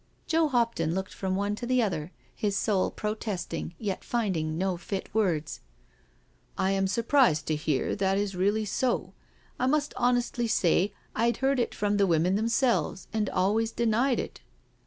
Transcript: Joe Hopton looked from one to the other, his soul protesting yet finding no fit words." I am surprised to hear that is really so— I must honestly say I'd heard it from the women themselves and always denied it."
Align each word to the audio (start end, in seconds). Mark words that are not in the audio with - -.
Joe 0.25 0.47
Hopton 0.47 0.95
looked 0.95 1.13
from 1.13 1.35
one 1.35 1.53
to 1.57 1.67
the 1.67 1.83
other, 1.83 2.11
his 2.33 2.57
soul 2.57 2.89
protesting 2.89 3.75
yet 3.77 4.03
finding 4.03 4.57
no 4.57 4.75
fit 4.75 5.13
words." 5.13 5.59
I 6.57 6.71
am 6.71 6.87
surprised 6.87 7.45
to 7.45 7.55
hear 7.55 7.95
that 7.95 8.17
is 8.17 8.35
really 8.35 8.65
so— 8.65 9.13
I 9.59 9.67
must 9.67 9.93
honestly 9.97 10.47
say 10.47 10.91
I'd 11.15 11.37
heard 11.37 11.59
it 11.59 11.75
from 11.75 11.97
the 11.97 12.07
women 12.07 12.33
themselves 12.35 13.07
and 13.13 13.29
always 13.29 13.71
denied 13.71 14.19
it." 14.19 14.41